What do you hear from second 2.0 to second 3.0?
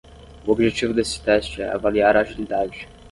a agilidade.